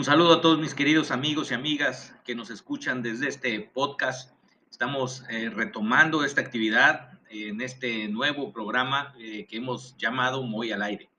[0.00, 4.34] Un saludo a todos mis queridos amigos y amigas que nos escuchan desde este podcast.
[4.70, 10.80] Estamos eh, retomando esta actividad en este nuevo programa eh, que hemos llamado Moy al
[10.80, 11.10] aire.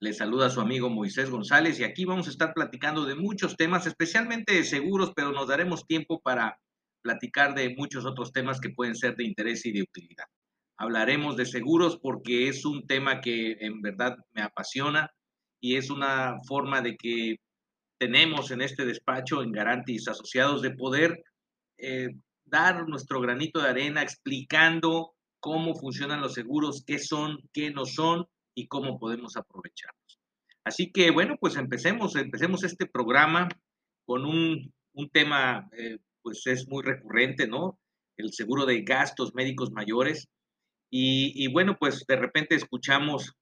[0.00, 3.86] Les saluda su amigo Moisés González y aquí vamos a estar platicando de muchos temas,
[3.86, 6.60] especialmente de seguros, pero nos daremos tiempo para
[7.00, 10.26] platicar de muchos otros temas que pueden ser de interés y de utilidad.
[10.76, 15.10] Hablaremos de seguros porque es un tema que en verdad me apasiona
[15.58, 17.36] y es una forma de que
[17.98, 21.22] tenemos en este despacho, en Garantis Asociados, de poder
[21.78, 22.08] eh,
[22.44, 28.26] dar nuestro granito de arena explicando cómo funcionan los seguros, qué son, qué no son
[28.54, 30.18] y cómo podemos aprovecharlos.
[30.64, 33.48] Así que bueno, pues empecemos, empecemos este programa
[34.04, 37.78] con un, un tema, eh, pues es muy recurrente, ¿no?
[38.16, 40.26] El seguro de gastos médicos mayores.
[40.90, 43.32] Y, y bueno, pues de repente escuchamos,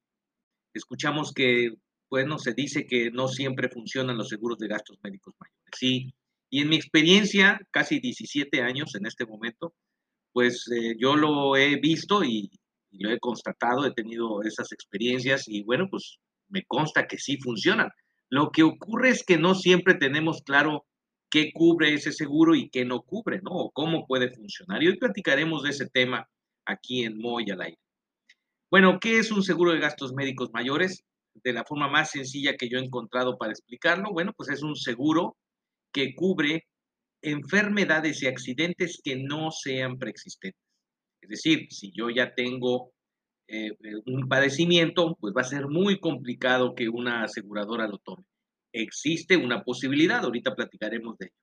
[0.74, 1.70] escuchamos que
[2.14, 5.64] bueno, se dice que no siempre funcionan los seguros de gastos médicos mayores.
[5.76, 6.14] Sí,
[6.48, 9.74] y en mi experiencia, casi 17 años en este momento,
[10.32, 12.52] pues eh, yo lo he visto y,
[12.92, 17.90] lo he constatado, he tenido esas experiencias y bueno, pues me consta que sí funcionan.
[18.28, 20.86] Lo que ocurre es que no siempre tenemos claro
[21.28, 23.50] qué cubre ese seguro y qué no cubre, ¿no?
[23.50, 24.80] O cómo puede funcionar.
[24.84, 26.28] Y hoy platicaremos de ese tema
[26.64, 27.80] aquí en Moy al aire.
[28.70, 31.04] Bueno, ¿qué es un seguro de gastos médicos mayores?
[31.42, 34.76] De la forma más sencilla que yo he encontrado para explicarlo, bueno, pues es un
[34.76, 35.36] seguro
[35.92, 36.66] que cubre
[37.22, 40.60] enfermedades y accidentes que no sean preexistentes.
[41.22, 42.92] Es decir, si yo ya tengo
[43.48, 43.70] eh,
[44.06, 48.24] un padecimiento, pues va a ser muy complicado que una aseguradora lo tome.
[48.72, 51.34] Existe una posibilidad, ahorita platicaremos de ello.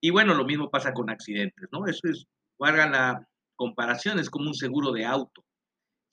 [0.00, 1.86] Y bueno, lo mismo pasa con accidentes, ¿no?
[1.86, 2.26] Eso es,
[2.58, 5.44] valga la comparación, es como un seguro de auto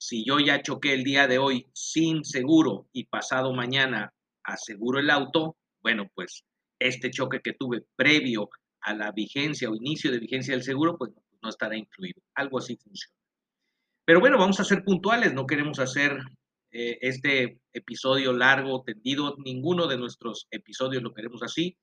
[0.00, 5.10] si yo ya choqué el día de hoy sin seguro y pasado mañana aseguro el
[5.10, 6.42] auto, bueno, pues
[6.78, 8.48] este choque que tuve previo
[8.80, 11.10] a la vigencia o inicio de vigencia del seguro, pues
[11.42, 12.22] no estará incluido.
[12.34, 13.14] Algo así funciona.
[14.06, 16.18] Pero bueno, vamos a ser puntuales, no queremos hacer
[16.70, 21.76] eh, este episodio largo, tendido, ninguno de nuestros episodios lo queremos así,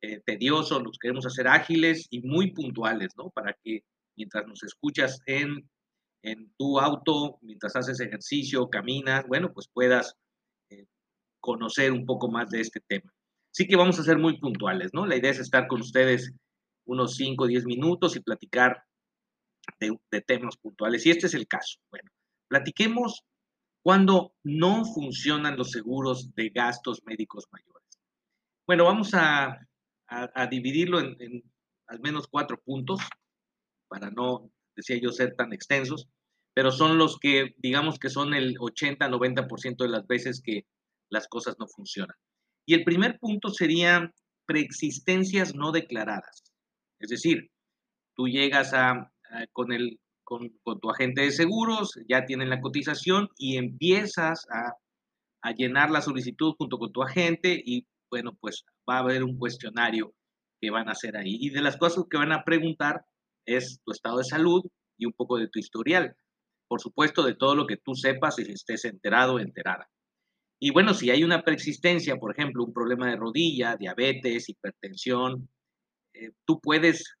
[0.00, 3.30] eh, tedioso, los queremos hacer ágiles y muy puntuales, ¿no?
[3.30, 3.82] Para que
[4.16, 5.68] mientras nos escuchas en
[6.22, 10.16] en tu auto, mientras haces ejercicio, caminas, bueno, pues puedas
[10.70, 10.86] eh,
[11.40, 13.12] conocer un poco más de este tema.
[13.52, 15.06] Sí que vamos a ser muy puntuales, ¿no?
[15.06, 16.32] La idea es estar con ustedes
[16.86, 18.82] unos 5 o 10 minutos y platicar
[19.78, 21.04] de, temas puntuales.
[21.06, 21.78] Y este es el caso.
[21.90, 22.10] Bueno,
[22.48, 23.22] platiquemos
[23.82, 27.86] cuando no funcionan los seguros de gastos médicos mayores.
[28.66, 29.58] Bueno, vamos a,
[30.50, 31.42] dividirlo en
[31.88, 33.00] al menos cuatro puntos
[33.88, 36.08] para no decía yo, ser tan extensos,
[36.54, 40.66] pero son los que, digamos que son el 80-90% de las veces que
[41.10, 42.16] las cosas no funcionan.
[42.64, 44.12] Y el primer punto sería
[44.46, 46.44] preexistencias no declaradas.
[47.00, 47.50] Es decir,
[48.14, 49.10] tú llegas a,
[49.52, 50.50] con, el, con,
[50.80, 54.74] tu agente de seguros, ya tienen la cotización y empiezas a,
[55.42, 59.38] a llenar la solicitud junto con tu agente y bueno, pues va a haber un
[59.38, 60.14] cuestionario
[60.60, 61.36] que van a hacer ahí.
[61.40, 63.04] Y de las cosas que van a preguntar
[63.48, 64.62] es tu estado de salud
[64.98, 66.14] y un poco de tu historial.
[66.68, 69.88] Por supuesto, de todo lo que tú sepas y estés enterado o enterada.
[70.60, 75.48] Y bueno, si hay una preexistencia, por ejemplo, un problema de rodilla, diabetes, hipertensión,
[76.14, 77.14] eh, tú puedes,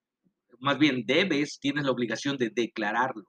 [0.58, 3.24] más bien debes, tienes la obligación de declararlo.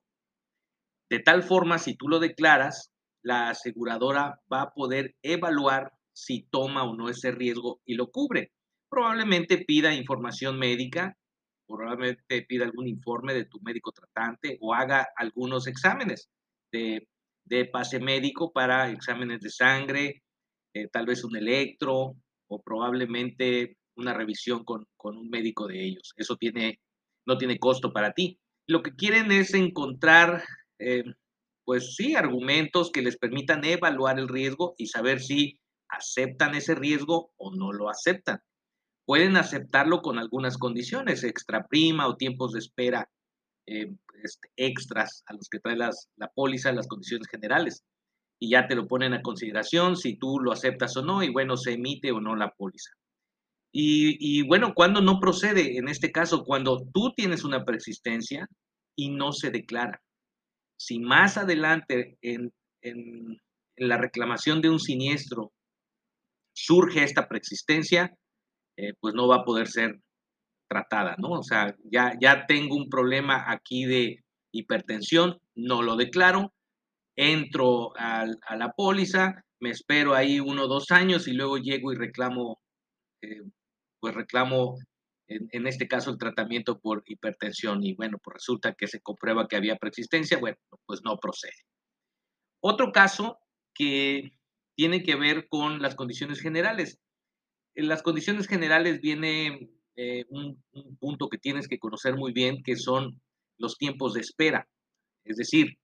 [1.10, 2.92] De tal forma, si tú lo declaras,
[3.24, 8.52] la aseguradora va a poder evaluar si toma o no ese riesgo y lo cubre.
[8.90, 11.16] Probablemente pida información médica
[11.70, 16.30] probablemente pida algún informe de tu médico tratante o haga algunos exámenes
[16.72, 17.08] de,
[17.72, 20.24] pase médico para exámenes de sangre,
[20.74, 22.16] eh, tal vez un electro
[22.48, 26.14] o probablemente una revisión con, un médico de ellos.
[26.16, 26.80] Eso tiene,
[27.26, 28.40] no tiene costo para ti.
[28.68, 30.44] Lo que quieren es encontrar,
[30.80, 31.04] eh,
[31.66, 37.32] pues sí, argumentos que les permitan evaluar el riesgo y saber si aceptan ese riesgo
[37.38, 38.40] o no lo aceptan
[39.10, 43.10] pueden aceptarlo con algunas condiciones, extra prima o tiempos de espera
[43.66, 43.92] eh,
[44.24, 47.84] este, extras a los que trae las, la póliza, las condiciones generales.
[48.40, 51.58] Y ya te lo ponen a consideración si tú lo aceptas o no, y bueno,
[51.58, 52.92] se emite o no la póliza.
[53.74, 58.48] Y, y bueno, cuando no procede, en este caso, cuando tú tienes una persistencia
[58.96, 60.04] y no se declara.
[60.78, 62.54] Si más adelante en,
[62.84, 63.42] en,
[63.76, 65.52] la reclamación de un siniestro
[66.54, 68.14] surge esta persistencia,
[68.82, 70.00] eh, pues no va a poder ser
[70.70, 71.32] tratada, ¿no?
[71.32, 74.24] O sea, ya, ya tengo un problema aquí de
[74.54, 76.54] hipertensión, no lo declaro,
[77.18, 81.98] entro a, la póliza, me espero ahí uno o dos años y luego llego y
[81.98, 82.62] reclamo
[83.22, 83.42] eh,
[84.00, 84.78] pues reclamo
[85.28, 89.58] en, este caso el tratamiento por hipertensión y bueno, pues resulta que se comprueba que
[89.58, 91.66] había preexistencia, bueno, pues no procede.
[92.64, 93.40] Otro caso
[93.76, 94.32] que
[94.76, 96.98] tiene que ver con las condiciones generales.
[97.80, 100.62] En las condiciones generales viene eh, un,
[101.00, 103.22] punto que tienes que conocer muy bien, que son
[103.58, 104.68] los tiempos de espera.
[105.24, 105.80] Es decir,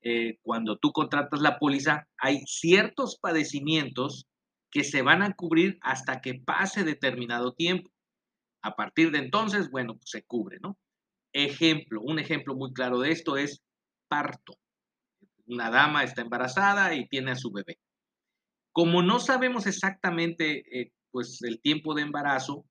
[0.00, 4.24] eh, cuando tú contratas la póliza, hay ciertos padecimientos
[4.70, 7.90] que se van a cubrir hasta que pase determinado tiempo.
[8.62, 10.78] A partir de entonces, bueno, pues se cubre, ¿no?
[11.34, 13.62] Ejemplo, un ejemplo muy claro de esto es
[14.08, 14.54] parto.
[15.44, 17.78] Una dama está embarazada y tiene a su bebé.
[18.72, 22.64] Como no sabemos exactamente eh, pues el tiempo de embarazo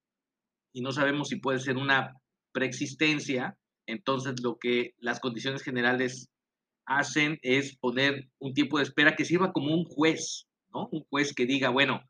[0.74, 2.14] y no sabemos si puede ser una
[2.52, 6.30] preexistencia, entonces lo que las condiciones generales
[6.86, 10.88] hacen es poner un tiempo de espera que sirva como un juez, ¿no?
[10.92, 12.02] Un juez que diga, bueno,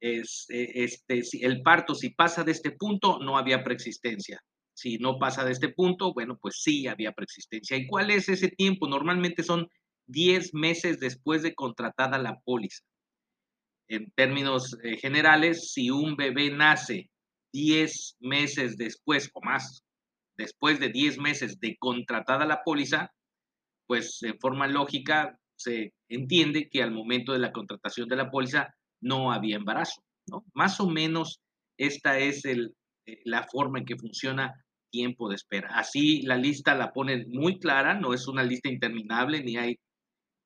[0.00, 4.42] es, e, este, el parto, si pasa de este punto, no había preexistencia.
[4.74, 7.76] Si no pasa de este punto, bueno, pues sí había preexistencia.
[7.76, 8.88] ¿Y cuál es ese tiempo?
[8.88, 9.68] Normalmente son
[10.06, 12.82] 10 meses después de contratada la póliza.
[13.90, 17.10] En términos eh, generales, si un bebé nace
[17.52, 19.82] 10 meses después o más,
[20.38, 23.12] después de 10 meses de contratada la póliza,
[23.88, 28.72] pues en forma lógica se entiende que al momento de la contratación de la póliza
[29.02, 30.44] no había embarazo, ¿no?
[30.54, 31.40] Más o menos
[31.76, 32.76] esta es el,
[33.06, 34.54] eh, la forma en que funciona
[34.92, 35.70] tiempo de espera.
[35.74, 39.76] Así la lista la ponen muy clara, no es una lista interminable ni hay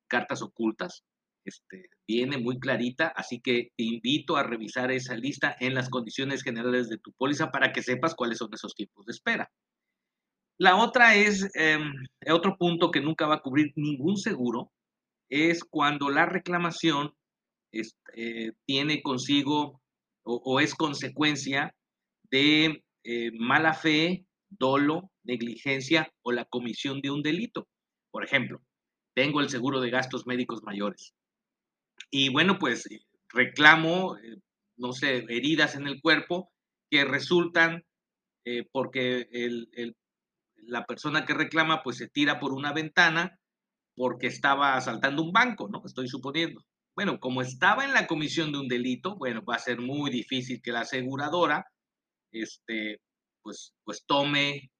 [0.08, 1.02] cartas ocultas.
[1.44, 6.42] Este, viene muy clarita, así que te invito a revisar esa lista en las condiciones
[6.42, 9.50] generales de tu póliza para que sepas cuáles son esos tiempos de espera.
[10.58, 11.92] La otra es, em,
[12.30, 14.70] otro punto que nunca va a cubrir ningún seguro,
[15.28, 17.12] es cuando la reclamación
[17.72, 19.80] eh, tiene consigo
[20.22, 21.74] o, es consecuencia
[22.30, 27.66] de eh, mala fe, dolo, negligencia o la comisión de un delito.
[28.10, 28.60] Por ejemplo,
[29.14, 31.12] tengo el seguro de gastos médicos mayores.
[32.10, 32.88] Y bueno, pues
[33.28, 34.36] reclamo, eh,
[34.76, 36.50] no sé, heridas en el cuerpo
[36.90, 37.84] que resultan
[38.72, 39.26] porque
[40.56, 43.38] la persona que reclama pues se tira por una ventana
[43.96, 45.82] porque estaba asaltando un banco, ¿no?
[45.84, 46.62] Estoy suponiendo.
[46.96, 50.60] Bueno, como estaba en la comisión de un delito, bueno, va a ser muy difícil
[50.62, 51.66] que la aseguradora,
[52.32, 53.00] este,
[53.42, 54.70] pues, pues tome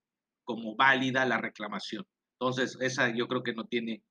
[0.45, 2.05] como válida la reclamación.
[2.39, 4.03] Entonces, esa yo creo que no tiene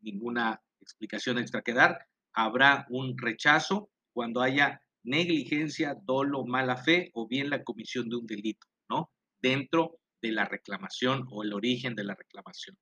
[0.00, 1.98] ninguna explicación extra que dar.
[2.38, 8.26] Habrá un rechazo cuando haya negligencia, dolo, mala fe o bien la comisión de un
[8.26, 9.10] delito, ¿no?
[9.40, 12.76] Dentro de la reclamación o el origen de la reclamación.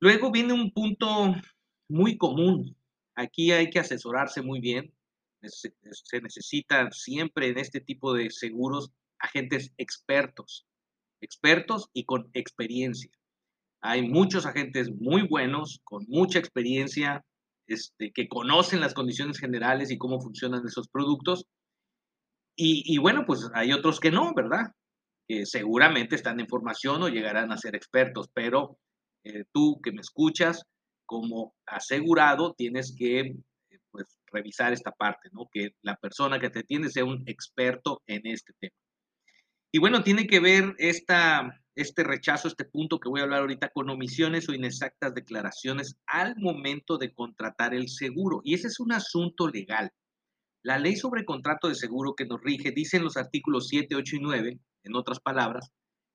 [0.00, 1.34] Luego viene un punto
[1.88, 2.78] muy común
[3.18, 4.94] Aquí hay que asesorarse muy bien.
[5.42, 10.68] Se necesitan siempre en este tipo de seguros agentes expertos,
[11.20, 13.10] expertos y con experiencia.
[13.80, 17.24] Hay muchos agentes muy buenos, con mucha experiencia,
[17.68, 21.44] este, que conocen las condiciones generales y cómo funcionan esos productos.
[22.60, 24.72] Y, bueno, pues hay otros que no, ¿verdad?
[25.28, 28.78] Que seguramente están en formación o llegarán a ser expertos, pero
[29.22, 30.64] eh, tú que me escuchas,
[31.06, 33.36] como asegurado tienes que
[33.92, 35.48] pues, revisar esta parte, ¿no?
[35.52, 38.74] Que la persona que te atiende sea un experto en este tema.
[39.72, 43.68] Y bueno, tiene que ver esta, este rechazo, este punto que voy a hablar ahorita,
[43.68, 48.40] con omisiones o inexactas declaraciones al momento de contratar el seguro.
[48.42, 49.92] Y ese es un asunto legal.
[50.64, 54.16] La ley sobre contrato de seguro que nos rige dice en los artículos 7, 8
[54.16, 55.70] y 9, en otras palabras,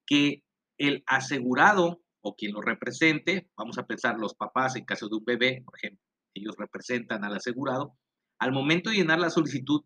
[0.05, 0.43] que
[0.77, 5.23] el asegurado o quien lo represente, vamos a pensar los papás en caso de un
[5.23, 6.03] bebé, por ejemplo,
[6.33, 7.95] ellos representan al asegurado,
[8.37, 9.85] al momento de llenar la solicitud,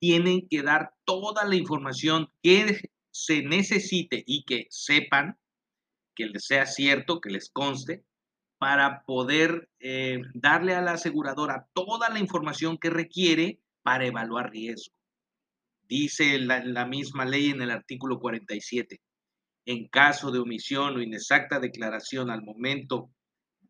[0.00, 2.80] tienen que dar toda la información que
[3.12, 5.38] se necesite y que sepan,
[6.16, 8.04] que les sea cierto, que les conste,
[8.58, 14.94] para poder eh, darle a la aseguradora toda la información que requiere para evaluar riesgo.
[15.88, 19.00] Dice la misma ley en el artículo 47
[19.66, 23.10] en caso de omisión o inexacta declaración al momento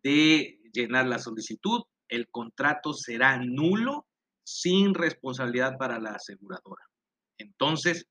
[0.03, 4.07] de llenar la solicitud, el contrato será nulo
[4.45, 6.85] sin responsabilidad para la aseguradora.
[7.39, 8.07] Entonces,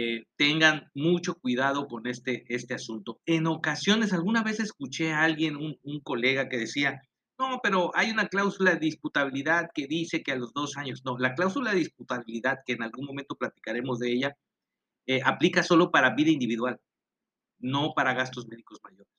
[0.00, 3.20] eh, tengan mucho cuidado con este, este asunto.
[3.26, 7.02] En ocasiones, alguna vez escuché a alguien, un, colega que decía,
[7.36, 11.18] no, pero hay una cláusula de disputabilidad que dice que a los dos años, no,
[11.18, 14.36] la cláusula de disputabilidad, que en algún momento platicaremos de ella,
[15.06, 16.78] eh, aplica solo para vida individual
[17.58, 19.12] no para gastos médicos mayores.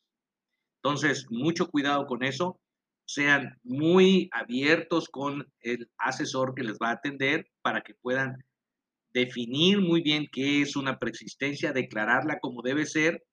[0.81, 2.57] Entonces, mucho cuidado con eso.
[3.05, 8.37] Sean muy abiertos con el asesor que les va a atender para que puedan
[9.13, 13.23] definir muy bien qué es una preexistencia, declararla como debe ser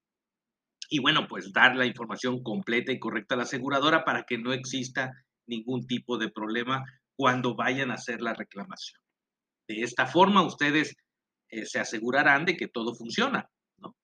[0.89, 4.53] y bueno, pues dar la información completa y correcta a la aseguradora para que no
[4.53, 5.13] exista
[5.47, 6.85] ningún tipo de problema
[7.17, 9.01] cuando vayan a hacer la reclamación.
[9.69, 10.95] De esta forma, ustedes
[11.51, 13.97] eh, se asegurarán de que todo funciona, ¿no?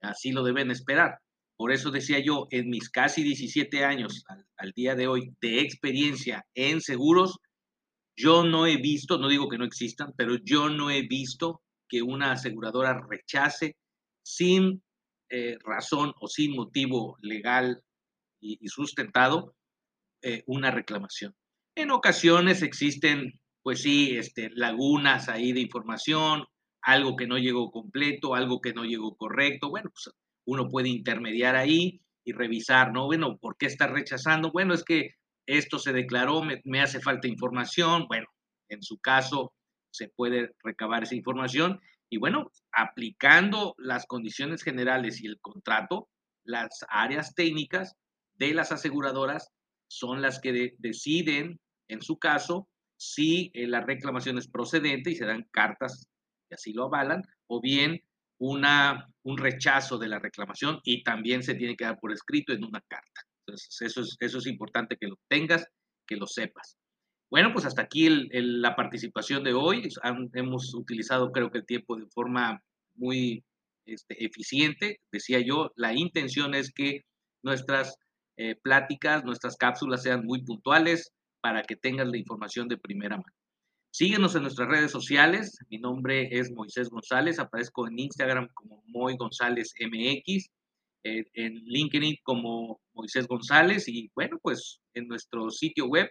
[0.00, 1.18] Así lo deben esperar.
[1.56, 4.24] Por eso decía yo, en mis casi 17 años
[4.56, 7.38] al día de hoy de experiencia en seguros,
[8.18, 12.02] yo no he visto, no digo que no existan, pero yo no he visto que
[12.02, 13.76] una aseguradora rechace
[14.22, 14.82] sin
[15.30, 17.80] eh, razón o sin motivo legal
[18.40, 19.54] y, sustentado
[20.22, 21.34] eh, una reclamación.
[21.76, 26.44] En ocasiones existen, pues sí, este, lagunas ahí de información,
[26.82, 29.70] algo que no llegó completo, algo que no llegó correcto.
[29.70, 33.06] Bueno, pues uno puede intermediar ahí y revisar, ¿no?
[33.06, 34.50] Bueno, ¿por qué está rechazando?
[34.50, 35.14] Bueno, es que
[35.48, 38.06] esto se declaró, me, hace falta información.
[38.06, 38.26] Bueno,
[38.68, 39.52] en su caso
[39.90, 46.08] se puede recabar esa información y bueno, aplicando las condiciones generales y el contrato,
[46.44, 47.96] las áreas técnicas
[48.36, 49.50] de las aseguradoras
[49.90, 55.24] son las que deciden, en su caso, si eh, la reclamación es procedente y se
[55.24, 56.06] dan cartas
[56.48, 58.00] que así lo avalan, o bien
[58.38, 62.64] una, un rechazo de la reclamación y también se tiene que dar por escrito en
[62.64, 63.22] una carta.
[63.48, 65.66] Entonces, eso es, eso es importante que lo tengas,
[66.06, 66.76] que lo sepas.
[67.30, 69.88] Bueno, pues hasta aquí la participación de hoy.
[70.34, 72.62] hemos utilizado creo que el tiempo de forma
[72.94, 73.44] muy
[73.86, 75.00] este, eficiente.
[75.12, 77.02] Decía yo, la intención es que
[77.42, 77.96] nuestras
[78.36, 83.34] eh, pláticas, nuestras cápsulas sean muy puntuales para que tengas la información de primera mano.
[83.90, 85.58] Síguenos en nuestras redes sociales.
[85.70, 87.38] Mi nombre es Moisés González.
[87.38, 90.50] Aparezco en Instagram como Moy González MX,
[91.02, 96.10] en LinkedIn como Moisés González y bueno, pues en nuestro sitio web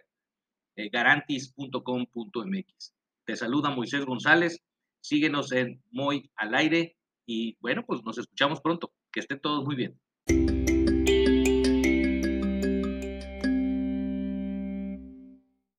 [0.75, 2.93] eh, garantis.com.mx.
[3.25, 4.59] Te saluda Moisés González,
[5.01, 8.93] síguenos en Moy al aire y bueno, pues nos escuchamos pronto.
[9.11, 9.99] Que estén todos muy bien.